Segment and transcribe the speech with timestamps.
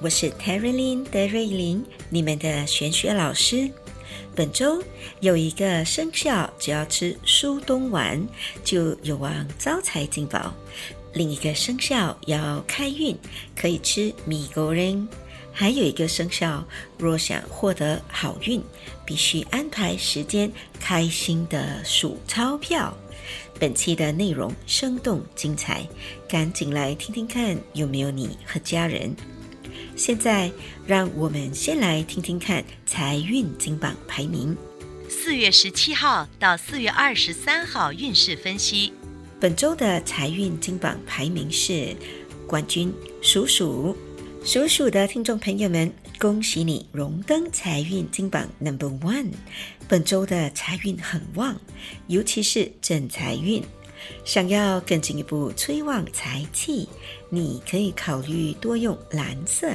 [0.00, 3.68] 我是 Terry Lin 德瑞琳，你们的玄学老师。
[4.32, 4.80] 本周
[5.18, 8.24] 有一个生肖，只要吃苏东丸
[8.62, 10.54] 就有望招财进宝；
[11.14, 13.18] 另一个生肖要开运，
[13.56, 15.04] 可以吃米狗人；
[15.52, 16.64] 还有一个生肖，
[16.96, 18.62] 若想获得好运，
[19.04, 22.96] 必须安排时间，开心的数钞票。
[23.58, 25.84] 本期的内容生动精彩，
[26.28, 29.12] 赶紧来听听看有没有你和家人。
[29.98, 30.48] 现在，
[30.86, 34.56] 让我们先来听听看财运金榜排名。
[35.08, 38.92] 四月十七号到四月二十三号运势分析。
[39.40, 41.96] 本周的财运金榜排名是
[42.46, 43.96] 冠军属鼠，
[44.44, 49.32] 属鼠的听众朋友们，恭喜你荣登财运金榜 Number One。
[49.88, 51.60] 本周的财运很旺，
[52.06, 53.60] 尤其是正财运。
[54.24, 56.88] 想要更进一步催旺财气，
[57.28, 59.68] 你可以考虑多用蓝色，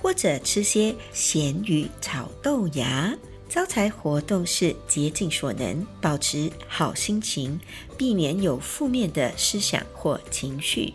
[0.00, 3.16] 或者吃些咸鱼炒豆芽。
[3.48, 7.60] 招财活动是竭尽所能，保持好心情，
[7.96, 10.92] 避免有负面的思想或情绪。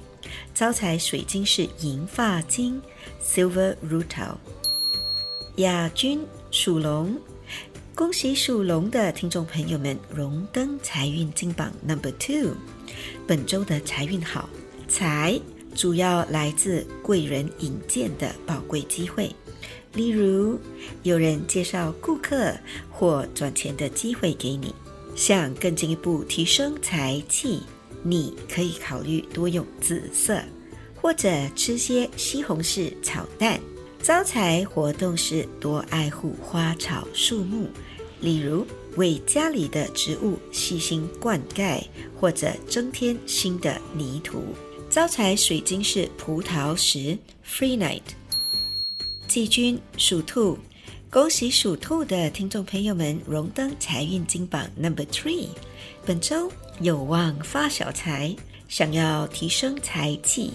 [0.54, 2.82] 招财水晶是银发晶
[3.24, 4.36] （Silver Rutil）。
[5.58, 6.20] 亚军
[6.52, 7.18] 属龙。
[8.00, 12.56] 恭喜属龙的听众朋友们荣登财运金榜 Number Two。
[13.28, 14.50] 本周的财运好，
[14.88, 15.38] 财
[15.76, 19.36] 主要来自贵人引荐的宝贵机会，
[19.92, 20.58] 例如
[21.04, 22.54] 有人介绍顾客
[22.90, 24.74] 或赚钱的机会给你。
[25.14, 27.62] 想更进一步提升财气，
[28.02, 30.42] 你可以考虑多用紫色，
[30.96, 33.60] 或者吃些西红柿炒蛋。
[34.02, 37.68] 招财活动是多爱护花草树木。
[38.22, 38.66] 例如，
[38.96, 41.82] 为家里的植物细心灌溉，
[42.20, 44.44] 或者增添新的泥土。
[44.90, 48.02] 招财水晶是葡萄石 （Free Night）。
[49.28, 50.58] 季军属兔，
[51.10, 55.48] 恭喜属兔的听众朋友们荣登财运金榜 Number Three。
[56.06, 56.52] 本周
[56.82, 58.36] 有望发小财，
[58.68, 60.52] 想要提升财气，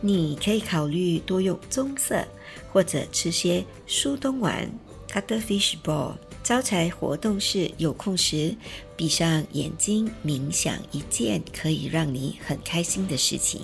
[0.00, 2.26] 你可以考虑多用棕色，
[2.72, 4.68] 或者吃些苏东丸
[5.12, 6.14] （Cuttlefish Ball）。
[6.44, 8.54] 招财活动是有空时
[8.94, 13.62] 闭上眼睛冥想一件可以让你很开心的事情，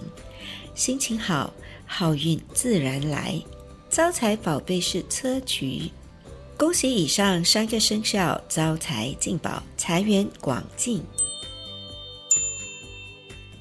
[0.75, 1.53] 心情好，
[1.85, 3.39] 好运自然来。
[3.91, 5.91] 招财宝贝是车菊，
[6.57, 11.03] 恭喜以上三个生肖招财进宝，财源广进。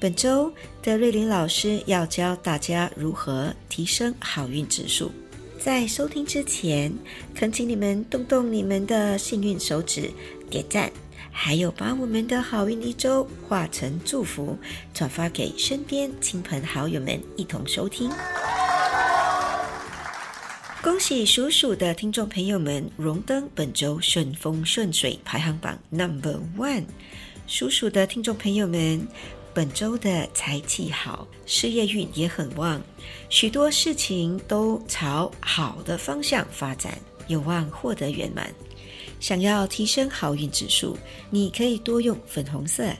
[0.00, 0.50] 本周
[0.82, 5.12] 的瑞林老师要教大家如何提升好运指数。
[5.60, 6.90] 在收听之前，
[7.34, 10.10] 恳请你们动动你们的幸运手指，
[10.48, 10.90] 点赞，
[11.30, 14.56] 还有把我们的好运一周化成祝福，
[14.94, 18.10] 转发给身边亲朋好友们一同收听。
[20.82, 26.86] 恭喜属鼠的听众朋友们荣登本周顺风顺水排行榜 Number One。
[27.46, 29.06] 属鼠的听众朋友们。
[29.52, 32.80] 本周的财气好，事业运也很旺，
[33.28, 36.96] 许多事情都朝好的方向发展，
[37.26, 38.52] 有望获得圆满。
[39.18, 40.96] 想要提升好运指数，
[41.30, 42.90] 你可以多用粉红色，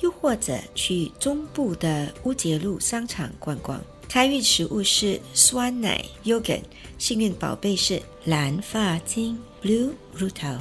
[0.00, 3.80] 又或者去中部的乌节路商场逛逛。
[4.08, 6.60] 开运食物是酸奶 yogurt，
[6.98, 10.58] 幸运宝贝是蓝发晶 blue rutil。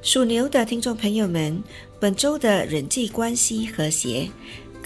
[0.00, 1.62] 属牛的听众朋友们，
[2.00, 4.30] 本周的人际关系和谐。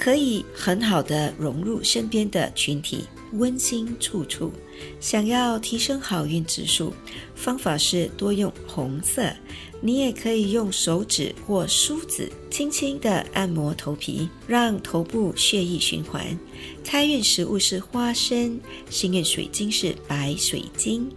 [0.02, 3.04] 可以很好的融入身边的群体，
[3.34, 4.50] 温馨处处。
[4.98, 6.92] 想要提升好运指数，
[7.36, 9.32] 方法是多用红色。
[9.80, 16.36] 你也可以用手指或梳子轻轻的按摩头皮，让头部血液循环。
[16.84, 18.60] 开运食物是花生，
[18.90, 21.08] 幸运水晶是白水晶。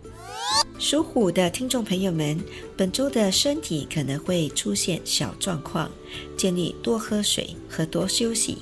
[0.77, 2.39] 属虎的听众朋友们，
[2.77, 5.89] 本周的身体可能会出现小状况，
[6.37, 8.59] 建议多喝水和多休息。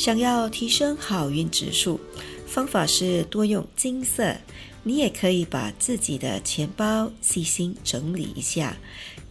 [0.00, 2.00] 想要提升好运指数，
[2.46, 4.34] 方法是多用金色。
[4.82, 8.74] 你也可以把自己的钱包细心整理一下。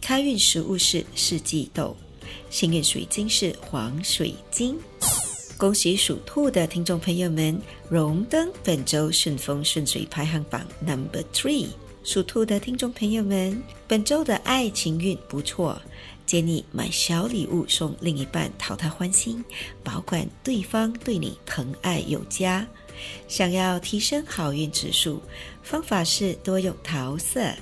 [0.00, 1.96] 开运食物是四季豆，
[2.50, 4.78] 幸运水晶是黄水晶。
[5.58, 11.66] 恭喜属兔的听众朋友们，荣登本周顺风顺水排行榜 Number Three。
[12.04, 15.82] 属兔的听众朋友们，本周的爱情运不错，
[16.30, 19.44] 建议买小礼物送另一半，讨他欢心，
[19.82, 22.64] 保管对方对你疼爱有加。
[23.26, 25.20] 想要提升好运指数，
[25.60, 27.52] 方法是多用桃色，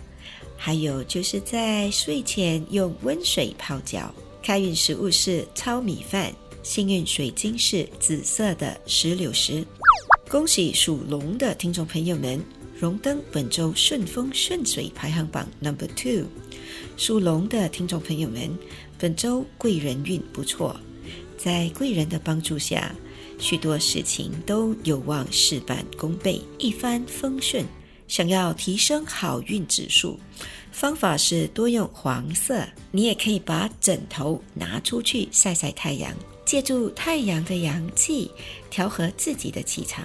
[0.54, 4.14] 还有就是在睡前用温水泡脚。
[4.42, 6.30] 开运食物是糙米饭。
[6.62, 9.64] 幸运水晶是紫色的石榴石。
[10.28, 12.38] 恭喜属龙的听众朋友们，
[12.78, 16.26] 荣登本周顺风顺水排行榜 Number Two。
[16.98, 18.50] 属龙的听众朋友们，
[18.98, 20.76] 本周贵人运不错，
[21.36, 22.92] 在贵人的帮助下，
[23.38, 27.64] 许多事情都有望事半功倍，一帆风顺。
[28.08, 30.18] 想要提升好运指数，
[30.72, 32.66] 方法是多用黄色。
[32.90, 36.12] 你也可以把枕头拿出去晒晒太阳。
[36.44, 38.28] 借助太阳的阳气
[38.70, 40.04] 调和自己的气场。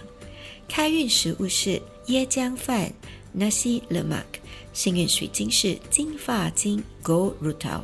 [0.67, 2.93] 开运食物是椰浆饭
[3.35, 4.42] （Nasi Lemak）。
[4.73, 7.81] 幸运水晶是金发晶 （Gold Rutil）。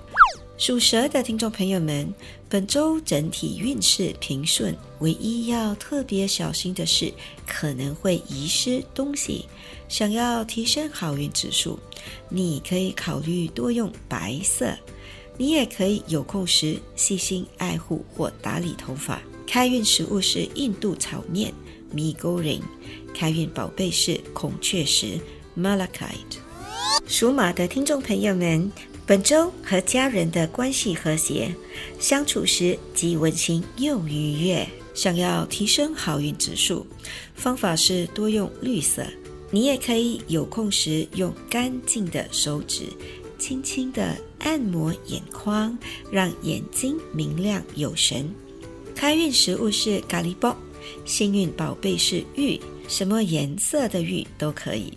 [0.58, 2.12] 属蛇的听众朋友们，
[2.50, 7.14] 本周整体运势平顺，唯一要特别小心的是
[7.46, 9.46] 可能会遗失东西。
[9.88, 11.80] 想要提升好运指数，
[12.28, 14.76] 你可以考虑多用白色。
[15.38, 19.22] 你也可以有空时细心爱护或打理头发。
[19.48, 21.54] 开运食物是印度炒面
[21.96, 22.62] （Mi Goreng）。
[23.14, 25.20] 开运宝贝是孔雀石
[25.58, 26.40] （Malachite）。
[27.06, 28.72] 属马的听众朋友们，
[29.06, 31.54] 本周和家人的关系和谐，
[32.00, 34.68] 相处时既温馨又愉悦。
[34.94, 36.86] 想要提升好运指数，
[37.34, 39.06] 方法是多用绿色。
[39.50, 42.84] 你也可以有空时用干净的手指。
[43.38, 45.78] 轻轻的按摩眼眶，
[46.12, 48.30] 让眼睛明亮有神。
[48.94, 50.56] 开运食物是咖喱包，
[51.06, 52.60] 幸运宝贝是玉，
[52.90, 54.94] 什么颜色的玉都可以。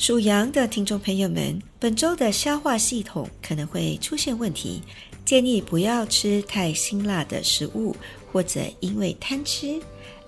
[0.00, 4.82] 属羊的听众朋友们，本周的消化系统可能会出现问题，
[5.26, 7.94] 建议不要吃太辛辣的食物，
[8.32, 9.78] 或者因为贪吃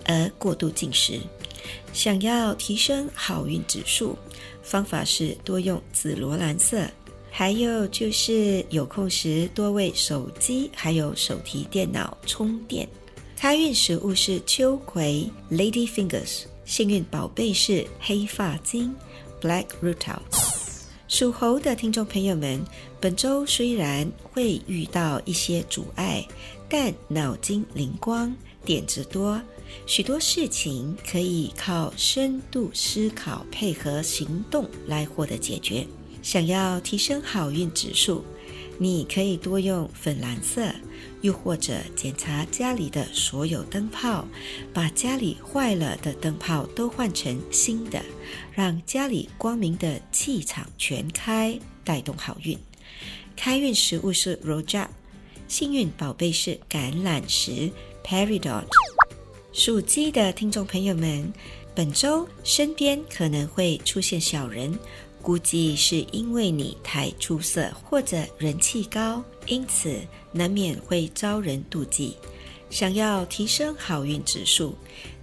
[0.04, 1.18] 而过度进食。
[1.94, 4.14] 想要提升好运指数，
[4.62, 6.86] 方法是多用紫罗兰色。
[7.30, 12.86] 还有就是有空时多为手机还有手提电脑充电。
[13.34, 18.94] 开运食物是秋葵 （Lady Fingers），幸运宝贝是黑发晶
[19.42, 20.20] （Black Rutil）。
[21.08, 22.58] 属猴的听众朋友们，
[22.98, 26.26] 本周虽然会遇到一些阻碍，
[26.70, 28.34] 但脑筋灵光，
[28.64, 29.38] 点子多，
[29.84, 35.86] 许多事情可以靠深度思考配合行动来获得解决。
[36.22, 38.24] 想要提升好运指数，
[38.78, 40.62] 你可以多用粉蓝色，
[41.22, 44.26] 又或者检查家里的所有灯泡，
[44.74, 48.04] 把家里坏了的灯泡都换成新的，
[48.52, 52.58] 让家里光明的气场全开，带动好运。
[53.34, 54.90] 开运食物是 r o j a
[55.48, 57.70] 幸运宝贝是橄榄石
[58.04, 58.64] Peridot。
[59.52, 61.32] 属鸡的听众朋友们，
[61.74, 64.78] 本周身边可能会出现小人。
[65.22, 69.96] 估计是因为你太出色或者人气高，因此
[70.32, 72.16] 难免会招人妒忌。
[72.68, 74.74] 想要提升好运指数，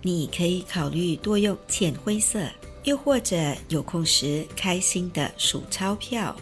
[0.01, 2.39] 你可以考虑多用浅灰色，
[2.83, 3.35] 又或者
[3.67, 6.35] 有空时开心的数钞票。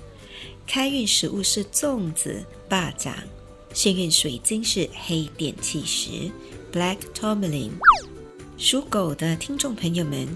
[0.67, 3.15] 开运食物是粽子、巴掌，
[3.73, 6.29] 幸运水晶是黑电气石
[6.71, 7.71] （Black Tourmaline）。
[8.57, 10.27] 属狗的听众朋友们。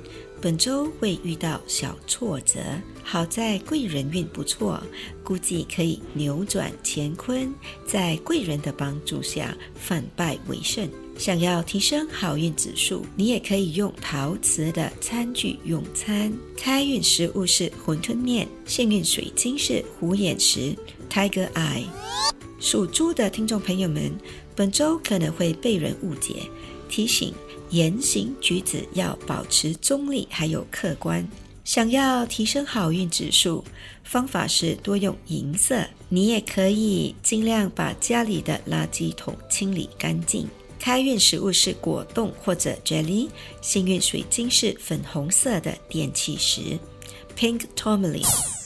[0.41, 2.59] 本周会遇到小挫折，
[3.03, 4.81] 好在贵人运不错，
[5.23, 7.53] 估计可以扭转乾坤，
[7.85, 10.89] 在贵人的帮助下反败为胜。
[11.15, 16.33] 想要提升好运指数，你也可以用陶瓷的餐具用餐。
[16.57, 20.75] 开运食物是馄饨面，幸运水晶是虎眼石
[21.07, 21.85] （Tiger Eye）。
[22.59, 24.11] 属猪的听众朋友们，
[24.55, 26.37] 本周可能会被人误解，
[26.89, 27.31] 提醒。
[27.71, 31.27] 言行举止要保持中立，还有客观。
[31.63, 33.63] 想要提升好运指数，
[34.03, 35.85] 方法是多用银色。
[36.09, 40.47] 你也可以尽量把家里的垃圾桶清理干净。
[40.79, 43.29] 开运食物是果冻或者 jelly。
[43.61, 46.77] 幸运水晶是粉红色的电气石
[47.37, 48.60] Pink Tourmaline。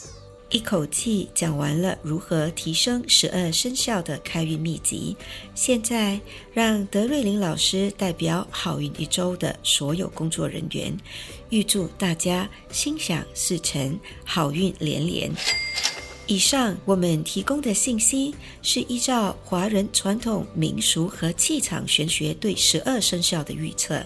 [0.55, 5.13] 一口气讲完了如何提升十二生肖的开运秘籍，
[5.53, 6.17] 现在
[6.53, 10.95] 让德瑞琳老师代表好运一周的所有工作人员，
[11.50, 15.29] 预祝大家心想事成，好运连连。
[16.25, 18.33] 以上我们提供的信息
[18.63, 24.01] 是依照华人传统民俗和气场玄学对十二生肖的预测，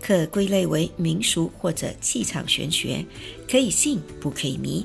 [0.00, 3.04] 可归类为民俗或者气场玄学，
[3.46, 4.84] 可以信不可以迷，